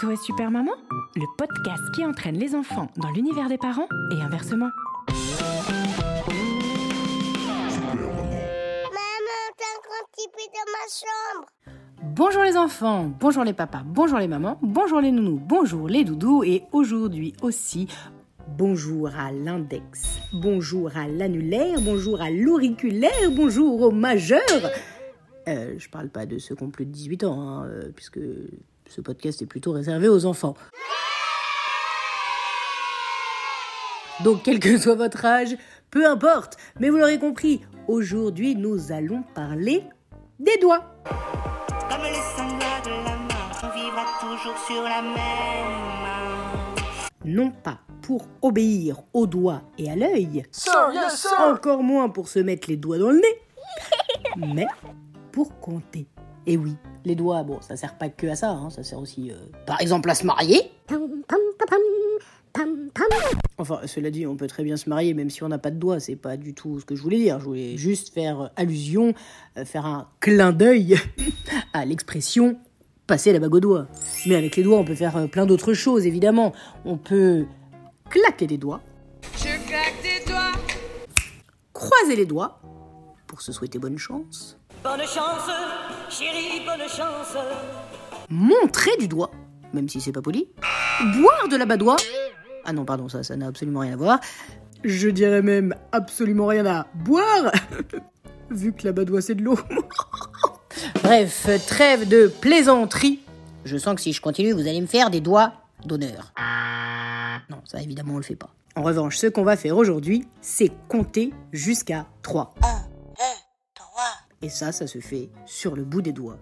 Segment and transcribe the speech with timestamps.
[0.00, 0.72] SOS Super Maman,
[1.14, 4.70] le podcast qui entraîne les enfants dans l'univers des parents et inversement.
[8.90, 11.46] Maman, t'as un grand petit peu dans ma chambre.
[12.02, 16.42] Bonjour les enfants, bonjour les papas, bonjour les mamans, bonjour les nounous, bonjour les doudous
[16.42, 17.86] et aujourd'hui aussi
[18.48, 24.40] bonjour à l'index, bonjour à l'annulaire, bonjour à l'auriculaire, bonjour aux majeurs.
[25.46, 28.20] Euh, je parle pas de ceux qui ont plus de 18 ans, hein, euh, puisque
[28.88, 30.54] ce podcast est plutôt réservé aux enfants.
[34.22, 35.56] Donc quel que soit votre âge,
[35.90, 39.82] peu importe, mais vous l'aurez compris, aujourd'hui nous allons parler
[40.38, 40.84] des doigts.
[41.90, 47.08] Comme les sanglots de la main, on vivra toujours sur la même main.
[47.24, 50.44] non pas pour obéir aux doigts et à l'œil,
[51.38, 53.40] encore moins pour se mettre les doigts dans le nez,
[54.54, 54.66] mais
[55.32, 56.06] pour compter.
[56.46, 59.30] Et oui, les doigts, bon, ça sert pas que à ça, hein, ça sert aussi,
[59.30, 60.60] euh, par exemple, à se marier.
[63.58, 65.78] Enfin, cela dit, on peut très bien se marier même si on n'a pas de
[65.78, 67.40] doigts, c'est pas du tout ce que je voulais dire.
[67.40, 69.14] Je voulais juste faire allusion,
[69.56, 70.96] euh, faire un clin d'œil
[71.72, 72.58] à l'expression
[73.06, 73.86] passer la bague au doigt.
[74.26, 76.52] Mais avec les doigts, on peut faire euh, plein d'autres choses, évidemment.
[76.84, 77.46] On peut
[78.08, 78.80] claquer des doigts.
[81.72, 82.60] Croiser les doigts
[83.26, 84.58] pour se souhaiter bonne chance.
[84.84, 85.48] Bonne chance,
[86.10, 87.34] chérie, bonne chance.
[88.28, 89.30] Montrer du doigt,
[89.72, 90.46] même si c'est pas poli.
[91.16, 91.96] Boire de la badoie.
[92.66, 94.20] Ah non, pardon, ça, ça n'a absolument rien à voir.
[94.84, 97.50] Je dirais même absolument rien à boire,
[98.50, 99.58] vu que la badoie c'est de l'eau.
[101.02, 103.20] Bref, trêve de plaisanterie.
[103.64, 105.54] Je sens que si je continue, vous allez me faire des doigts
[105.86, 106.34] d'honneur.
[107.48, 108.50] Non, ça évidemment on le fait pas.
[108.76, 112.54] En revanche, ce qu'on va faire aujourd'hui, c'est compter jusqu'à 3.
[114.44, 114.46] 1, 2, 3.
[114.46, 116.38] Et ça, ça se fait sur le bout des doigts.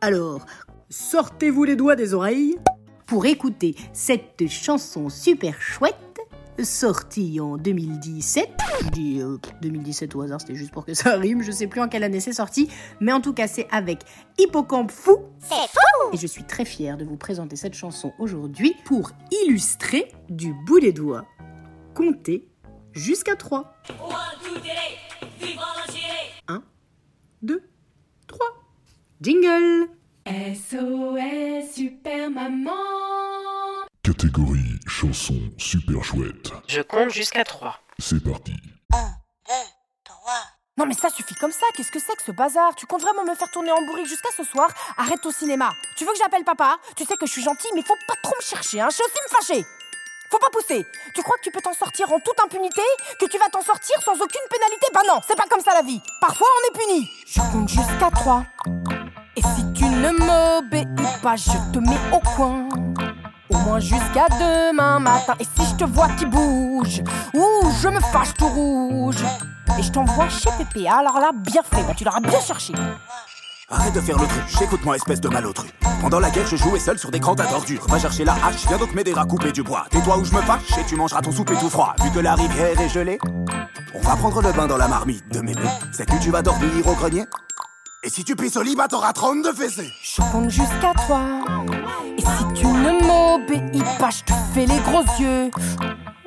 [0.00, 0.44] Alors,
[0.90, 2.56] sortez-vous les doigts des oreilles
[3.06, 5.96] pour écouter cette chanson super chouette
[6.64, 8.48] sortie en 2017.
[8.82, 11.42] Je dis euh, 2017 au hasard, c'était juste pour que ça rime.
[11.42, 14.00] Je sais plus en quelle année c'est sorti, mais en tout cas, c'est avec
[14.38, 15.18] Hippocampe Fou.
[15.38, 19.10] C'est fou Et je suis très fière de vous présenter cette chanson aujourd'hui pour
[19.44, 21.24] illustrer du bout des doigts,
[21.94, 22.48] compter
[22.92, 23.74] jusqu'à 3.
[23.88, 25.75] 1,
[27.42, 27.62] 2,
[28.28, 28.46] 3.
[29.20, 29.88] Jingle
[30.26, 32.70] SOS Super Maman
[34.02, 36.52] Catégorie chanson super chouette.
[36.66, 37.78] Je compte jusqu'à 3.
[37.98, 38.52] C'est parti.
[38.92, 39.52] 1, 2,
[40.04, 40.16] 3.
[40.78, 42.74] Non mais ça suffit comme ça, qu'est-ce que c'est que ce bazar?
[42.76, 44.68] Tu comptes vraiment me faire tourner en bourrique jusqu'à ce soir?
[44.96, 46.76] Arrête au cinéma Tu veux que j'appelle papa?
[46.96, 49.04] Tu sais que je suis gentille mais faut pas trop me chercher, hein Je suis
[49.04, 49.66] aussi me fâcher
[50.30, 52.82] Faut pas pousser Tu crois que tu peux t'en sortir en toute impunité
[53.20, 54.86] Que tu vas t'en sortir sans aucune pénalité?
[54.92, 58.10] Bah non, c'est pas comme ça la vie Parfois on est puni Je compte jusqu'à
[58.10, 58.44] 3
[59.36, 60.86] Et si tu ne m'obéis
[61.22, 62.68] pas, je te mets au coin
[63.48, 65.34] au moins jusqu'à demain matin.
[65.38, 67.02] Et si je te vois qui bouge,
[67.34, 69.24] ouh, je me fâche tout rouge.
[69.78, 70.88] Et je t'envoie chez Pépé.
[70.88, 72.72] Alors là, bien fait, bah, tu l'auras bien cherché.
[73.68, 75.68] Arrête de faire l'autruche, écoute-moi espèce de malotru.
[76.00, 77.84] Pendant la guerre, je jouais seul sur des grands tas d'ordures.
[77.88, 79.86] Va chercher la hache, viens donc m'aider à couper du bois.
[79.90, 81.96] Tais-toi où je me fâche et tu mangeras ton souper tout froid.
[82.00, 83.18] Vu que la rivière est gelée,
[83.92, 85.62] on va prendre le bain dans la marmite de mémé.
[85.90, 87.24] C'est que tu vas dormir au grenier?
[88.04, 89.92] Et si tu pisses au lit, bah t'auras 32 fessées.
[90.00, 91.20] Je compte jusqu'à 3.
[92.16, 95.50] Et si tu ne m'obéis pas, je te fais les gros yeux.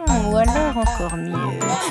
[0.09, 1.33] Ou alors encore mieux.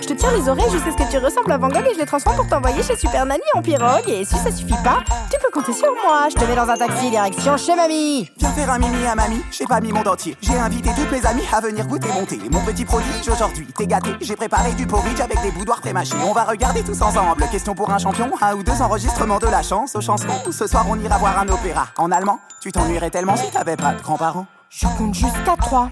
[0.01, 2.01] Je te tire les oreilles jusqu'à ce que tu ressembles à Van Gogh et je
[2.01, 4.09] les transforme pour t'envoyer chez Super Nanny en pirogue.
[4.09, 4.99] Et si ça suffit pas,
[5.31, 6.29] tu peux compter sur moi.
[6.31, 8.31] Je te mets dans un taxi direction chez mamie.
[8.39, 10.37] Viens faire un mimi à mamie, j'ai pas mis mon dentier.
[10.41, 12.39] J'ai invité toutes mes amies à venir goûter mon thé.
[12.51, 14.11] Mon petit prodige aujourd'hui, t'es gâté.
[14.21, 16.17] J'ai préparé du porridge avec des boudoirs prémâchés.
[16.25, 17.43] On va regarder tous ensemble.
[17.51, 20.27] Question pour un champion, un ou deux enregistrements de la chance aux chansons.
[20.51, 22.41] Ce soir on ira voir un opéra en allemand.
[22.61, 24.47] Tu t'ennuierais tellement si t'avais pas de grands-parents.
[24.71, 25.91] Je compte jusqu'à 3.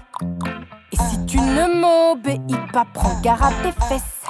[2.73, 4.25] Pas, prends garde à tes fesses.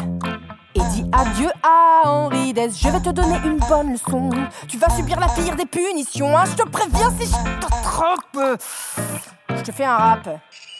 [0.76, 2.80] Et dis adieu à Henri Dess.
[2.80, 4.30] Je vais te donner une bonne leçon.
[4.68, 6.38] Tu vas subir la pire des punitions.
[6.38, 6.46] hein.
[6.46, 8.60] Je te préviens si je t'attrape.
[9.50, 10.30] Je te fais un rap.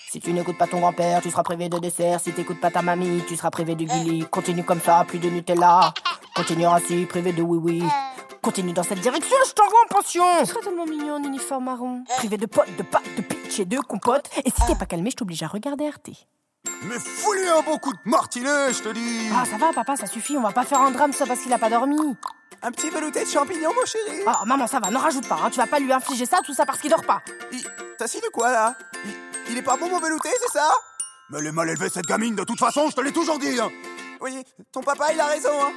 [0.10, 2.20] Si tu n'écoutes pas ton grand-père, tu seras privé de dessert.
[2.20, 4.26] Si t'écoutes pas ta mamie, tu seras privé de guili.
[4.30, 5.94] Continue comme ça, plus de Nutella.
[6.36, 7.84] Continue ainsi, privé de oui-oui.
[8.42, 10.24] Continue dans cette direction, je t'envoie en pension.
[10.40, 12.04] Tu serais tellement mignon en uniforme marron.
[12.18, 14.30] Privé de potes, de pâtes, de pitch et de compote.
[14.46, 16.28] Et si t'es pas calmé, je t'oblige à regarder RT.
[16.84, 20.06] Mais fous-lui un bon coup de martinet, je te dis Ah, ça va, papa, ça
[20.08, 20.38] suffit.
[20.38, 21.98] On va pas faire un drame ça parce qu'il a pas dormi.
[22.62, 25.40] Un petit velouté de champignons, mon chéri Oh, maman, ça va, n'en rajoute pas.
[25.44, 25.50] Hein.
[25.50, 27.22] Tu vas pas lui infliger ça, tout ça parce qu'il dort pas.
[27.52, 28.76] Il- T'as signé quoi, là?
[29.06, 29.12] Il...
[29.52, 30.70] il est pas bon, mon velouté, c'est ça?
[31.30, 33.60] Mais elle est mal élevée, cette gamine, de toute façon, je te l'ai toujours dit
[33.60, 33.70] hein.
[34.22, 35.72] Oui, ton papa, il a raison, hein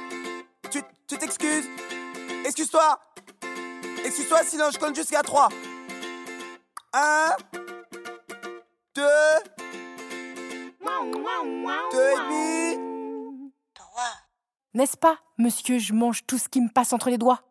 [0.71, 1.65] Tu tu t'excuses
[2.45, 2.99] Excuse-toi
[4.05, 5.49] Excuse-toi, sinon je compte jusqu'à 3
[6.93, 7.25] 1
[8.95, 9.05] 2 2 et
[9.57, 9.60] demi
[14.73, 17.41] N'est-ce pas, monsieur, je mange tout ce qui me passe entre les doigts?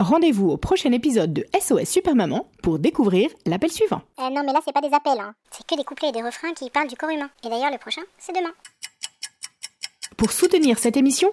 [0.00, 4.02] Rendez-vous au prochain épisode de SOS Super Maman pour découvrir l'appel suivant.
[4.18, 5.34] Euh, non, mais là, c'est pas des appels, hein.
[5.50, 7.30] C'est que des couplets et des refrains qui parlent du corps humain.
[7.44, 8.52] Et d'ailleurs, le prochain, c'est demain.
[10.16, 11.32] Pour soutenir cette émission,